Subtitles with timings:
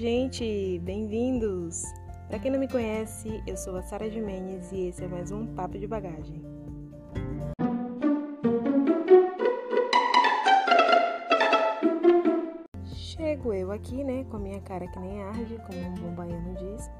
[0.00, 0.80] gente!
[0.82, 1.82] Bem-vindos!
[2.26, 5.30] Para quem não me conhece, eu sou a Sara de Mendes e esse é mais
[5.30, 6.42] um Papo de Bagagem.
[12.86, 16.54] Chego eu aqui, né, com a minha cara que nem arde, como um bom baiano
[16.54, 16.90] diz,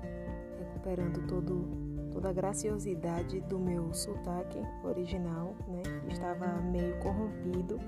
[0.59, 7.81] recuperando todo, toda a graciosidade do meu sotaque original, né, que estava meio corrompido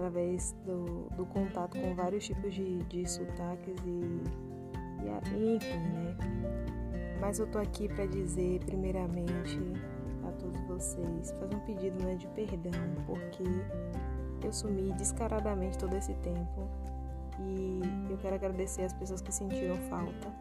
[0.00, 4.22] através do, do contato com vários tipos de, de sotaques e,
[5.36, 6.16] e enfim, né?
[7.20, 9.60] Mas eu tô aqui para dizer, primeiramente,
[10.26, 12.72] a todos vocês, fazer um pedido né, de perdão,
[13.06, 13.44] porque
[14.42, 16.66] eu sumi descaradamente todo esse tempo
[17.38, 17.80] e
[18.10, 20.32] eu quero agradecer as pessoas que sentiram falta.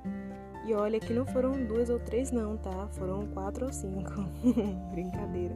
[0.65, 2.87] E olha que não foram duas ou três, não, tá?
[2.91, 4.23] Foram quatro ou cinco.
[4.91, 5.55] Brincadeira.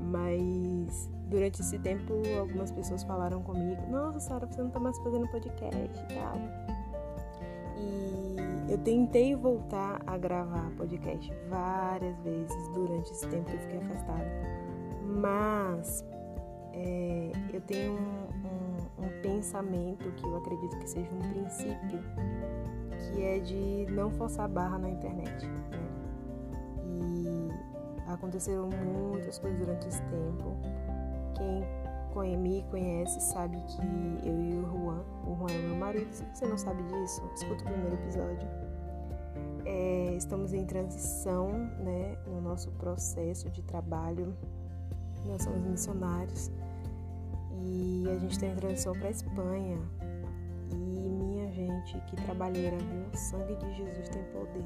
[0.00, 5.26] Mas durante esse tempo, algumas pessoas falaram comigo: Nossa, Sara, você não tá mais fazendo
[5.28, 6.36] podcast e tal.
[7.78, 13.78] E eu tentei voltar a gravar podcast várias vezes durante esse tempo que eu fiquei
[13.78, 14.26] afastada.
[15.04, 16.04] Mas
[16.72, 22.00] é, eu tenho um, um, um pensamento que eu acredito que seja um princípio,
[22.98, 25.46] que é de não forçar barra na internet.
[25.46, 25.88] Né?
[26.86, 30.56] E aconteceram muitas coisas durante esse tempo
[32.12, 33.80] quem me conhece sabe que
[34.26, 37.62] eu e o Juan, o Juan é meu marido, se você não sabe disso, escuta
[37.62, 38.48] o primeiro episódio.
[39.64, 44.34] É, estamos em transição né, no nosso processo de trabalho.
[45.26, 46.50] Nós somos missionários
[47.62, 49.78] e a gente está em transição para a Espanha.
[50.72, 53.06] E minha gente, que trabalheira, viu?
[53.12, 54.64] O sangue de Jesus tem poder.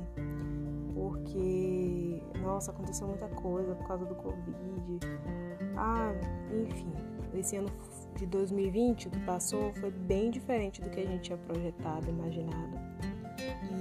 [1.10, 4.64] Porque, nossa, aconteceu muita coisa por causa do Covid
[5.76, 6.12] ah,
[6.52, 6.92] enfim,
[7.34, 7.68] esse ano
[8.16, 12.78] de 2020 que passou foi bem diferente do que a gente tinha projetado, imaginado.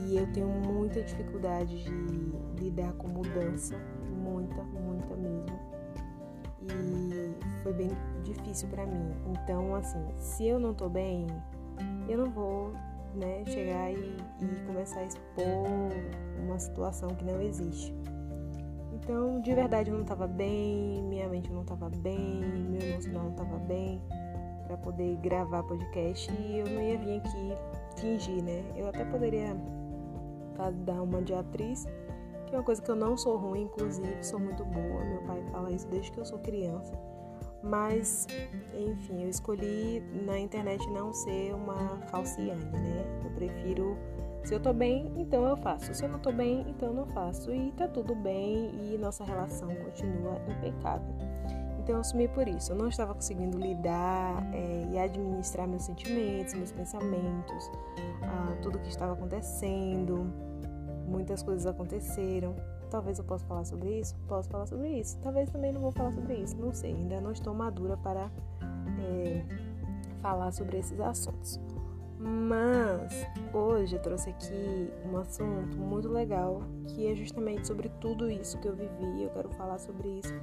[0.08, 3.78] E eu tenho muita dificuldade de lidar com mudança,
[4.10, 5.60] muita, muita mesmo.
[6.62, 7.92] E foi bem
[8.24, 9.12] difícil para mim.
[9.28, 11.28] Então, assim, se eu não tô bem,
[12.08, 12.74] eu não vou,
[13.16, 15.92] né, chegar e, e começar a expor
[16.44, 17.94] uma situação que não existe.
[18.94, 23.32] Então, de verdade, eu não estava bem, minha mente não estava bem, meu emocional não
[23.32, 24.02] estava bem
[24.66, 27.58] para poder gravar podcast e eu não ia vir aqui
[27.98, 28.64] fingir, né?
[28.76, 29.56] Eu até poderia
[30.86, 31.86] dar uma de atriz,
[32.48, 35.04] que é uma coisa que eu não sou ruim, inclusive, sou muito boa.
[35.04, 36.94] Meu pai fala isso desde que eu sou criança.
[37.64, 38.28] Mas,
[38.74, 43.22] enfim, eu escolhi na internet não ser uma falciane, né?
[43.24, 43.98] Eu prefiro
[44.44, 45.94] se eu tô bem, então eu faço.
[45.94, 47.54] Se eu não tô bem, então eu não faço.
[47.54, 51.16] E tá tudo bem e nossa relação continua impecável.
[51.80, 52.74] Então eu assumi por isso.
[52.74, 57.72] Eu não estava conseguindo lidar é, e administrar meus sentimentos, meus pensamentos,
[58.22, 60.32] ah, tudo que estava acontecendo.
[61.08, 62.56] Muitas coisas aconteceram.
[62.90, 64.16] Talvez eu possa falar sobre isso?
[64.28, 65.18] Posso falar sobre isso.
[65.22, 66.56] Talvez também não vou falar sobre isso.
[66.58, 66.94] Não sei.
[66.94, 68.30] Ainda não estou madura para
[69.00, 69.44] é,
[70.22, 71.60] falar sobre esses assuntos.
[72.20, 78.58] Mas hoje eu trouxe aqui um assunto muito legal que é justamente sobre tudo isso
[78.60, 79.24] que eu vivi.
[79.24, 80.34] Eu quero falar sobre isso,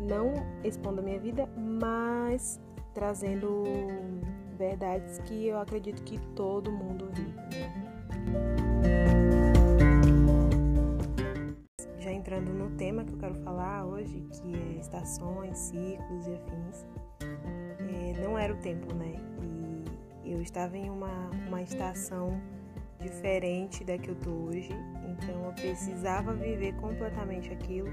[0.00, 0.32] não
[0.64, 2.60] expondo a minha vida, mas
[2.92, 3.62] trazendo
[4.58, 7.33] verdades que eu acredito que todo mundo vive.
[12.34, 16.86] Entrando no tema que eu quero falar hoje, que é estações, ciclos e afins,
[17.78, 19.14] é, não era o tempo, né?
[20.24, 22.40] E eu estava em uma, uma estação
[22.98, 24.70] diferente da que eu tô hoje,
[25.06, 27.88] então eu precisava viver completamente aquilo.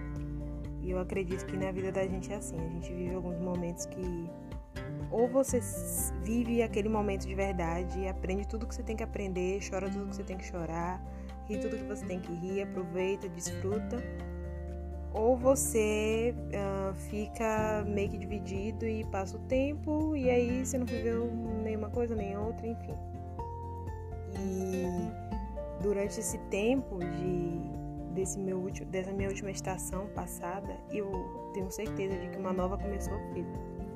[0.81, 3.85] E eu acredito que na vida da gente é assim, a gente vive alguns momentos
[3.85, 4.29] que
[5.11, 5.59] ou você
[6.23, 10.15] vive aquele momento de verdade, aprende tudo que você tem que aprender, chora tudo que
[10.15, 11.03] você tem que chorar,
[11.47, 14.01] ri tudo que você tem que rir, aproveita, desfruta,
[15.13, 20.85] ou você uh, fica meio que dividido e passa o tempo e aí você não
[20.85, 21.29] viveu
[21.63, 22.95] nenhuma coisa nem outra, enfim.
[24.39, 24.85] E
[25.81, 27.71] durante esse tempo de
[28.13, 31.09] desse meu dessa minha última estação passada, eu
[31.53, 33.17] tenho certeza de que uma nova começou.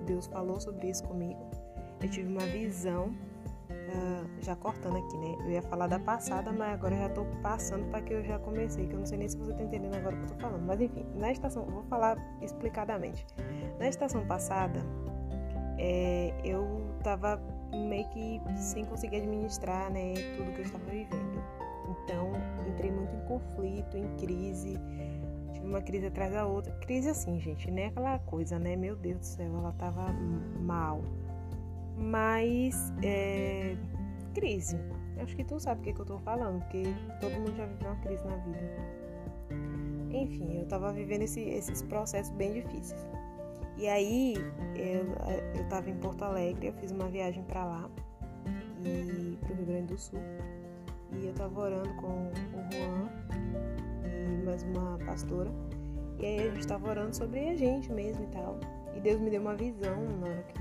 [0.05, 1.39] Deus falou sobre isso comigo.
[2.01, 3.13] Eu tive uma visão
[4.39, 5.35] já cortando aqui, né?
[5.39, 8.39] Eu ia falar da passada, mas agora eu já tô passando para que eu já
[8.39, 10.41] comecei, que eu não sei nem se você tá entendendo agora o que eu tô
[10.41, 10.65] falando.
[10.65, 13.25] Mas enfim, na estação, vou falar explicadamente.
[13.79, 14.79] Na estação passada,
[15.77, 21.43] é, eu tava meio que sem conseguir administrar, né, tudo que eu estava vivendo.
[21.89, 22.31] Então,
[22.67, 24.79] entrei muito em conflito, em crise.
[25.53, 26.73] Tive uma crise atrás da outra.
[26.79, 27.87] Crise assim, gente, né?
[27.87, 28.75] Aquela coisa, né?
[28.75, 30.11] Meu Deus do céu, ela tava
[30.59, 31.01] mal
[31.97, 33.75] mas é,
[34.33, 34.77] crise.
[35.17, 36.83] Acho que tu sabe o que, que eu tô falando, porque
[37.21, 38.95] todo mundo já viveu uma crise na vida.
[40.11, 43.05] Enfim, eu tava vivendo esse, esses processos bem difíceis.
[43.77, 44.35] E aí,
[44.75, 45.05] eu,
[45.59, 47.89] eu tava em Porto Alegre, eu fiz uma viagem para lá,
[48.85, 50.19] e pro Rio Grande do Sul.
[51.11, 52.31] E eu tava orando com o
[52.71, 53.09] Juan
[54.05, 55.51] e mais uma pastora.
[56.19, 58.59] E aí a gente tava orando sobre a gente mesmo e tal.
[58.95, 60.59] E Deus me deu uma visão na hora que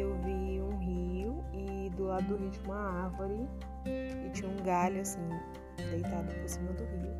[0.00, 3.48] Eu vi um rio e do lado do rio tinha uma árvore
[3.86, 5.28] e tinha um galho assim,
[5.76, 7.10] deitado por cima do rio.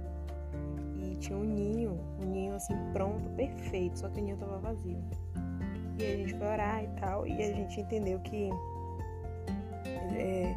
[0.97, 4.99] E tinha um ninho, um ninho assim pronto, perfeito, só que o ninho tava vazio.
[5.99, 8.51] E a gente foi orar e tal, e a gente entendeu que
[10.17, 10.55] é,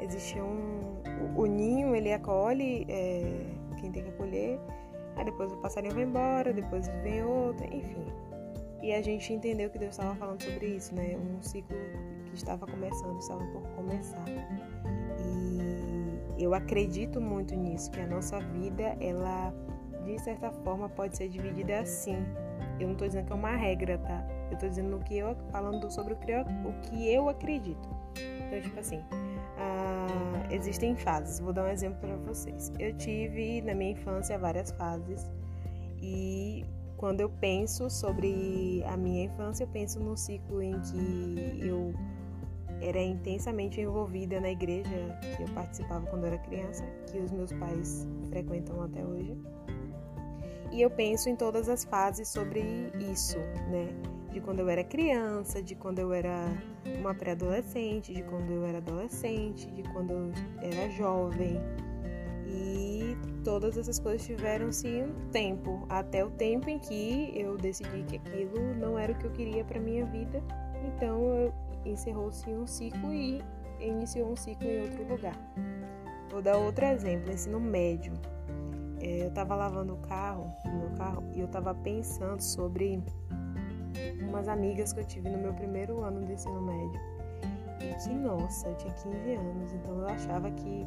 [0.00, 1.00] existia um.
[1.36, 3.46] O, o, ninho ele acolhe é,
[3.78, 4.60] quem tem que acolher
[5.16, 8.06] Aí depois o passarinho vai embora, depois vem outro, enfim.
[8.82, 11.16] E a gente entendeu que Deus estava falando sobre isso, né?
[11.16, 11.76] Um ciclo
[12.26, 14.24] que estava começando, estava por começar.
[15.18, 19.54] E eu acredito muito nisso, que a nossa vida, ela
[20.04, 22.16] de certa forma pode ser dividida assim.
[22.80, 24.26] Eu não estou dizendo que é uma regra, tá?
[24.48, 27.88] Eu estou dizendo que eu falando sobre o que eu, acredito.
[28.16, 29.00] Então, tipo assim,
[30.50, 31.38] existem fases.
[31.38, 32.72] Vou dar um exemplo para vocês.
[32.80, 35.30] Eu tive na minha infância várias fases
[36.02, 36.64] e
[37.02, 41.92] quando eu penso sobre a minha infância, eu penso no ciclo em que eu
[42.80, 48.06] era intensamente envolvida na igreja que eu participava quando era criança, que os meus pais
[48.28, 49.36] frequentam até hoje.
[50.70, 52.62] E eu penso em todas as fases sobre
[53.10, 53.36] isso,
[53.68, 53.88] né?
[54.32, 56.56] de quando eu era criança, de quando eu era
[57.00, 61.60] uma pré-adolescente, de quando eu era adolescente, de quando eu era jovem.
[62.46, 68.16] E todas essas coisas tiveram-se um tempo, até o tempo em que eu decidi que
[68.16, 70.42] aquilo não era o que eu queria para minha vida.
[70.84, 71.52] Então
[71.84, 73.42] encerrou-se um ciclo e
[73.80, 75.36] iniciou um ciclo em outro lugar.
[76.30, 78.12] Vou dar outro exemplo, ensino médio.
[79.00, 83.02] É, eu estava lavando o carro, meu carro, e eu estava pensando sobre
[84.20, 87.00] umas amigas que eu tive no meu primeiro ano de ensino médio.
[87.80, 90.86] E que, nossa, eu tinha 15 anos, então eu achava que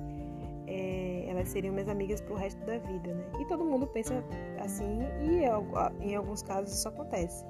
[0.67, 3.23] é, elas seriam minhas amigas pro resto da vida, né?
[3.39, 4.23] E todo mundo pensa
[4.59, 7.45] assim, e em alguns casos isso acontece.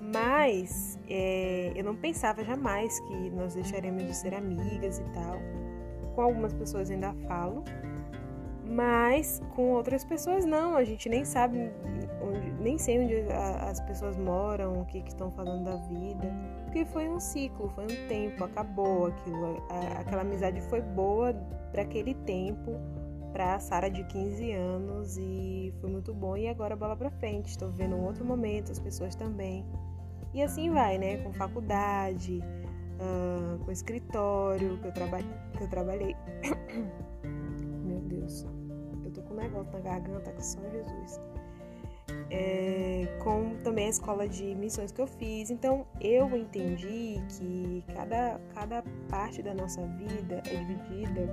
[0.00, 5.38] Mas é, eu não pensava jamais que nós deixaríamos de ser amigas e tal.
[6.14, 7.64] Com algumas pessoas ainda falo,
[8.64, 11.70] mas com outras pessoas não, a gente nem sabe
[12.32, 16.32] onde, nem sei onde as pessoas moram, o que estão falando da vida,
[16.64, 19.62] porque foi um ciclo, foi um tempo, acabou aquilo,
[19.98, 21.34] aquela amizade foi boa
[21.70, 22.72] para aquele tempo,
[23.32, 27.50] para a Sara de 15 anos e foi muito bom e agora bola para frente,
[27.50, 29.64] estou vivendo um outro momento, as pessoas também.
[30.34, 32.42] E assim vai, né, com faculdade,
[32.98, 36.16] uh, com escritório que eu, traba que eu trabalhei.
[37.84, 38.46] Meu Deus
[39.32, 41.20] com um negócio na garganta que só Jesus.
[42.30, 45.50] É, com também a escola de missões que eu fiz.
[45.50, 51.28] Então eu entendi que cada, cada parte da nossa vida é dividida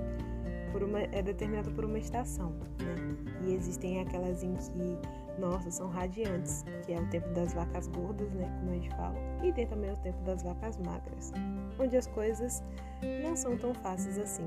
[0.72, 2.94] por uma é determinada por uma estação, né?
[3.46, 4.98] E existem aquelas em que
[5.40, 9.14] nossa são radiantes, que é o tempo das vacas gordas, né, como a gente fala,
[9.42, 11.32] e tem também o tempo das vacas magras,
[11.78, 12.62] onde as coisas
[13.22, 14.46] não são tão fáceis assim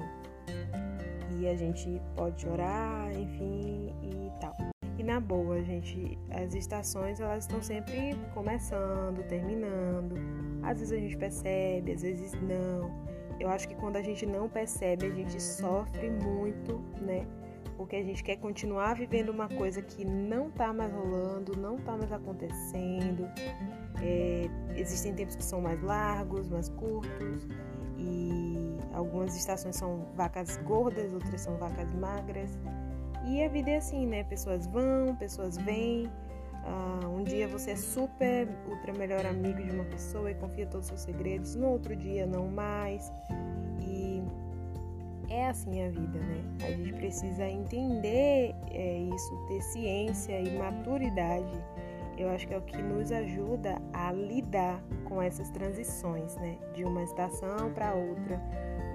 [1.40, 4.73] e a gente pode chorar, enfim, e tal.
[5.03, 10.15] E na boa, gente, as estações elas estão sempre começando, terminando.
[10.63, 12.89] Às vezes a gente percebe, às vezes não.
[13.38, 17.27] Eu acho que quando a gente não percebe, a gente sofre muito, né?
[17.75, 21.98] Porque a gente quer continuar vivendo uma coisa que não tá mais rolando, não tá
[21.98, 23.27] mais acontecendo.
[24.01, 27.45] É, existem tempos que são mais largos, mais curtos.
[27.98, 32.57] E algumas estações são vacas gordas, outras são vacas magras.
[33.25, 34.24] E a vida é assim, né?
[34.24, 36.10] Pessoas vão, pessoas vêm.
[36.65, 40.86] Uh, um dia você é super, ultra melhor amigo de uma pessoa e confia todos
[40.86, 41.56] os seus segredos.
[41.56, 43.12] No outro dia, não mais.
[43.82, 44.24] E
[45.30, 46.44] é assim a vida, né?
[46.65, 51.62] A gente precisa entender é, isso, ter ciência e maturidade
[52.18, 56.58] eu acho que é o que nos ajuda a lidar com essas transições, né?
[56.74, 58.39] De uma estação para outra,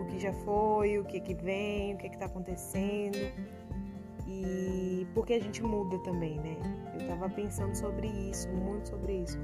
[0.01, 3.19] o que já foi, o que que vem, o que está acontecendo
[4.41, 6.57] e porque a gente muda também, né?
[6.95, 9.39] Eu estava pensando sobre isso, muito sobre isso.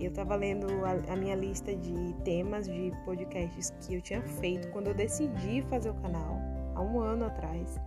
[0.00, 4.68] Eu estava lendo a, a, minha lista de temas de podcasts que eu tinha feito
[4.70, 6.38] quando eu decidi fazer o canal
[6.74, 7.78] há um ano atrás.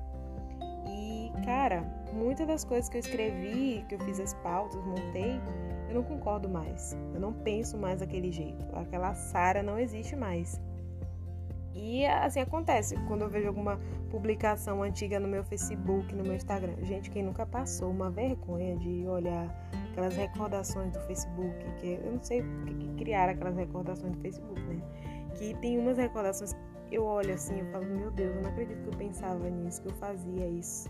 [0.88, 1.83] E, cara,
[2.13, 5.41] muitas das coisas que eu escrevi, que eu fiz as pautas, montei,
[5.89, 6.95] eu não concordo mais.
[7.15, 8.63] Eu não penso mais daquele jeito.
[8.75, 10.62] Aquela Sara não existe mais.
[11.74, 13.79] E assim acontece quando eu vejo alguma
[14.13, 16.75] publicação antiga no meu Facebook, no meu Instagram.
[16.84, 19.50] Gente, quem nunca passou uma vergonha de olhar
[19.89, 24.62] aquelas recordações do Facebook, que eu não sei porque que criaram aquelas recordações do Facebook,
[24.62, 24.84] né?
[25.34, 26.55] Que tem umas recordações
[26.88, 29.82] que eu olho assim, eu falo, meu Deus, eu não acredito que eu pensava nisso,
[29.82, 30.88] que eu fazia isso.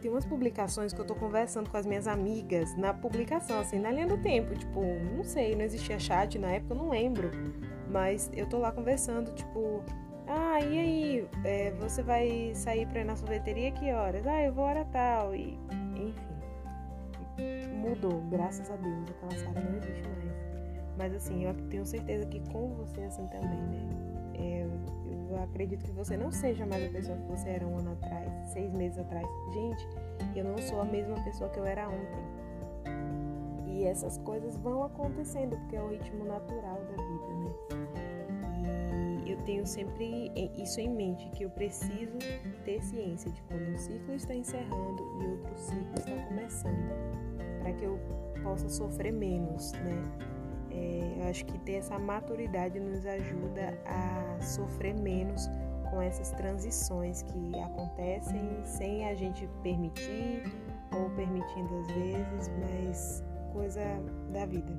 [0.00, 3.92] Tem umas publicações que eu tô conversando com as minhas amigas na publicação, assim, na
[3.92, 4.80] linha do tempo, tipo,
[5.14, 7.30] não sei, não existia chat na época, eu não lembro.
[7.88, 9.84] Mas eu tô lá conversando, tipo,
[10.26, 14.26] ah, e aí, é, você vai sair pra ir na sorveteria que horas?
[14.26, 15.34] Ah, eu vou hora tal.
[15.34, 15.58] E,
[15.96, 16.32] enfim,
[17.74, 20.22] mudou, graças a Deus, aquela Sara não existe mais.
[20.96, 23.88] Mas assim, eu tenho certeza que com você é assim também, né?
[24.34, 24.66] É,
[25.30, 28.30] eu acredito que você não seja mais a pessoa que você era um ano atrás,
[28.52, 29.26] seis meses atrás.
[29.52, 29.88] Gente,
[30.36, 32.42] eu não sou a mesma pessoa que eu era ontem.
[33.66, 38.21] E essas coisas vão acontecendo, porque é o ritmo natural da vida, né?
[39.26, 42.18] Eu tenho sempre isso em mente, que eu preciso
[42.64, 46.92] ter ciência de quando um ciclo está encerrando e outro ciclo está começando,
[47.60, 47.98] para que eu
[48.42, 50.02] possa sofrer menos, né?
[50.70, 55.48] É, eu acho que ter essa maturidade nos ajuda a sofrer menos
[55.90, 60.42] com essas transições que acontecem sem a gente permitir
[60.96, 63.82] ou permitindo às vezes, mas coisa
[64.32, 64.72] da vida.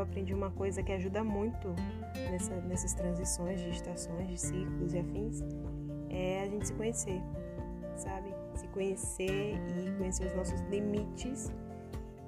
[0.00, 1.68] Eu aprendi uma coisa que ajuda muito
[2.30, 5.42] nessa, nessas transições de estações, de ciclos e afins,
[6.08, 7.20] é a gente se conhecer,
[7.96, 8.34] sabe?
[8.54, 9.54] Se conhecer
[9.86, 11.52] e conhecer os nossos limites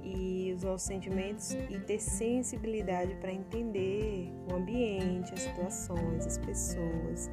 [0.02, 7.30] e os nossos sentimentos e ter sensibilidade para entender o ambiente, as situações, as pessoas.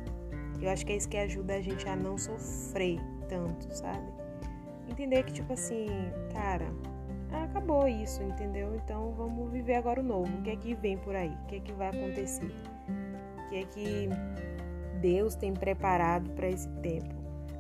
[0.62, 4.08] Eu acho que é isso que ajuda a gente a não sofrer tanto, sabe?
[4.88, 5.88] Entender que, tipo assim,
[6.34, 6.72] cara,
[7.32, 8.76] acabou isso, entendeu?
[8.76, 10.38] Então vamos viver agora o novo.
[10.38, 11.30] O que é que vem por aí?
[11.44, 12.52] O que é que vai acontecer?
[13.38, 14.10] O que é que
[15.02, 17.14] Deus tem preparado para esse tempo?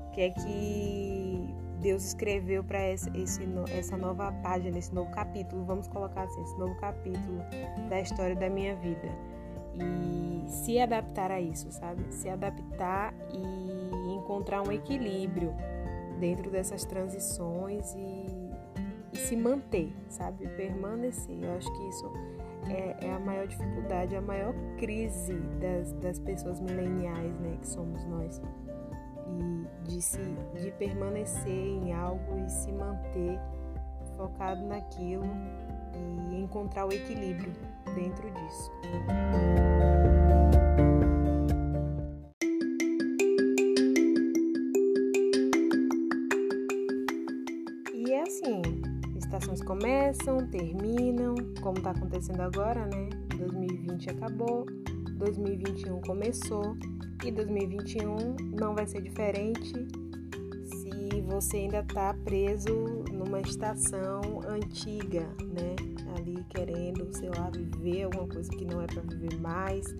[0.08, 6.24] O que é que Deus escreveu para essa nova página, esse novo capítulo, vamos colocar
[6.24, 7.42] assim, esse novo capítulo
[7.90, 9.08] da história da minha vida.
[9.76, 12.04] E se adaptar a isso, sabe?
[12.10, 15.54] Se adaptar e encontrar um equilíbrio
[16.20, 18.26] dentro dessas transições e,
[19.14, 20.48] e se manter, sabe?
[20.50, 21.38] Permanecer.
[21.42, 22.12] Eu acho que isso
[22.70, 27.58] é, é, a maior dificuldade, a maior crise das, das pessoas mileniais, né?
[27.60, 28.42] Que somos nós
[29.38, 30.20] e de, se,
[30.62, 33.40] de permanecer em algo e se manter
[34.18, 35.26] focado naquilo
[36.32, 37.54] e encontrar o equilíbrio
[37.96, 38.72] dentro disso.
[49.40, 53.10] Estações começam, terminam, como está acontecendo agora, né?
[53.38, 54.66] 2020 acabou,
[55.14, 56.76] 2021 começou
[57.24, 59.74] e 2021 não vai ser diferente
[60.66, 65.76] se você ainda está preso numa estação antiga, né?
[66.18, 69.96] Ali querendo, sei lá, viver alguma coisa que não é para viver mais,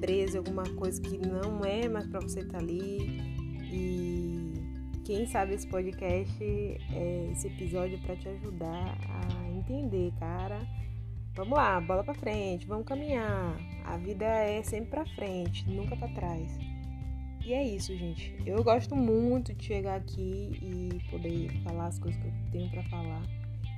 [0.00, 3.29] preso em alguma coisa que não é mais para você estar tá ali.
[5.10, 10.64] Quem sabe esse podcast, é, esse episódio para te ajudar a entender, cara.
[11.34, 13.58] Vamos lá, bola para frente, vamos caminhar.
[13.86, 16.56] A vida é sempre para frente, nunca para trás.
[17.44, 18.40] E é isso, gente.
[18.46, 22.84] Eu gosto muito de chegar aqui e poder falar as coisas que eu tenho para
[22.84, 23.22] falar.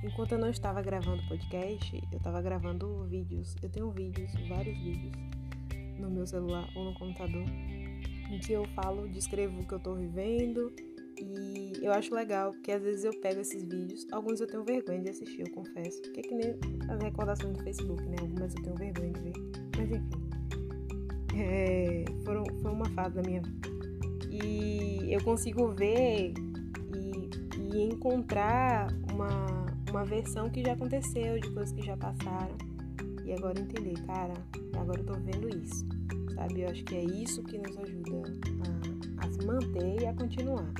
[0.03, 3.55] Enquanto eu não estava gravando podcast, eu estava gravando vídeos.
[3.63, 5.11] Eu tenho vídeos, vários vídeos
[5.97, 7.45] no meu celular ou no computador,
[8.29, 10.71] em que eu falo, descrevo o que eu estou vivendo
[11.23, 15.01] e eu acho legal, porque às vezes eu pego esses vídeos, alguns eu tenho vergonha
[15.01, 16.55] de assistir, eu confesso, que é que nem
[16.89, 18.15] as recordações do Facebook, né?
[18.19, 19.33] Algumas eu tenho vergonha de ver,
[19.77, 20.33] mas enfim
[21.35, 23.69] é, foram, foi uma fase da minha vida.
[24.29, 26.33] E eu consigo ver
[26.93, 32.55] e, e encontrar uma, uma versão que já aconteceu, de coisas que já passaram.
[33.25, 34.33] E agora entender, cara,
[34.77, 35.85] agora eu tô vendo isso,
[36.35, 36.61] sabe?
[36.61, 38.23] Eu acho que é isso que nos ajuda
[39.19, 40.73] a, a se manter e a continuar,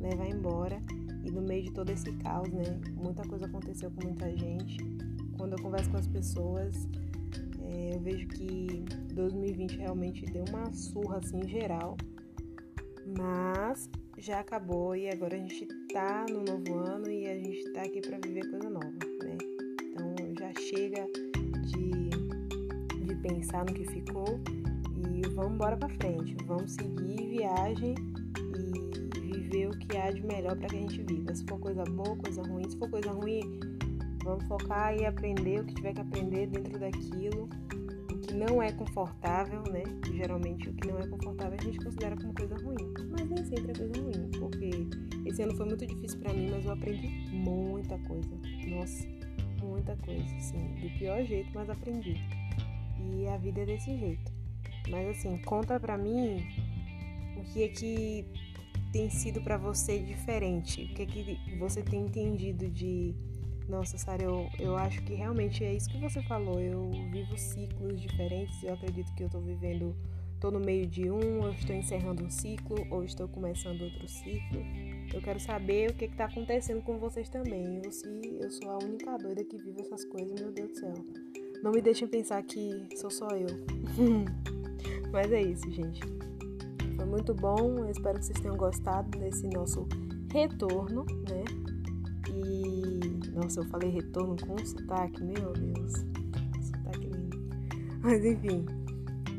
[0.00, 0.82] levar embora.
[1.24, 2.80] E no meio de todo esse caos, né?
[2.94, 4.78] Muita coisa aconteceu com muita gente.
[5.36, 6.88] Quando eu converso com as pessoas,
[7.62, 11.96] é, eu vejo que 2020 realmente deu uma surra assim geral,
[13.18, 13.88] mas
[14.18, 18.00] já acabou e agora a gente tá no novo ano e a gente tá aqui
[18.00, 18.92] para viver coisa nova,
[19.22, 19.38] né?
[19.82, 21.06] Então já chega
[21.64, 24.40] de, de pensar no que ficou
[24.96, 27.94] e vamos embora para frente, vamos seguir viagem
[29.90, 31.34] que há de melhor para que a gente viva.
[31.34, 33.60] Se for coisa boa, coisa ruim, se for coisa ruim,
[34.22, 37.48] Vamos focar e aprender o que tiver que aprender dentro daquilo.
[38.12, 39.82] O que não é confortável, né?
[40.12, 42.92] Geralmente o que não é confortável a gente considera como coisa ruim.
[43.10, 44.70] Mas nem sempre é coisa ruim, porque
[45.26, 48.28] esse ano foi muito difícil para mim, mas eu aprendi muita coisa.
[48.68, 49.08] Nossa,
[49.62, 52.16] muita coisa, assim, do pior jeito, mas aprendi.
[53.00, 54.30] E a vida é desse jeito.
[54.90, 56.44] Mas assim, conta pra mim
[57.38, 58.26] o que é que
[58.92, 60.82] tem sido para você diferente?
[60.84, 63.14] O que é que você tem entendido de
[63.70, 66.60] nossa, Sara, eu, eu acho que realmente é isso que você falou.
[66.60, 68.60] Eu vivo ciclos diferentes.
[68.64, 69.94] Eu acredito que eu tô vivendo,
[70.40, 74.60] tô no meio de um, eu estou encerrando um ciclo, ou estou começando outro ciclo.
[75.14, 77.80] Eu quero saber o que está acontecendo com vocês também.
[77.84, 78.08] Ou se
[78.40, 80.94] eu sou a única doida que vive essas coisas, meu Deus do céu.
[81.62, 83.46] Não me deixem pensar que sou só eu.
[85.12, 86.00] Mas é isso, gente.
[87.00, 87.78] Foi muito bom.
[87.78, 89.88] Eu espero que vocês tenham gostado desse nosso
[90.30, 91.44] retorno, né?
[92.28, 93.30] E.
[93.30, 95.92] Nossa, eu falei retorno com sotaque, meu Deus.
[96.60, 97.38] Sotaque lindo.
[98.02, 98.66] Mas enfim.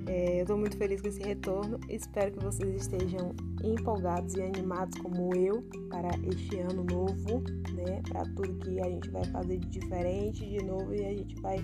[0.08, 1.80] É, eu tô muito feliz com esse retorno.
[1.88, 3.32] Espero que vocês estejam
[3.64, 7.44] empolgados e animados como eu para este ano novo,
[7.76, 8.02] né?
[8.10, 11.64] Para tudo que a gente vai fazer de diferente, de novo, e a gente vai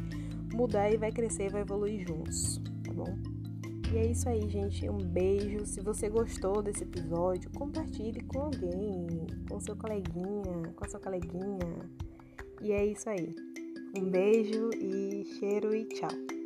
[0.53, 3.36] mudar e vai crescer, vai evoluir juntos, tá bom?
[3.93, 4.89] E é isso aí, gente.
[4.89, 5.65] Um beijo.
[5.65, 9.07] Se você gostou desse episódio, compartilhe com alguém,
[9.49, 11.89] com seu coleguinha, com a sua coleguinha.
[12.61, 13.33] E é isso aí.
[13.97, 16.36] Um beijo e cheiro e tchau.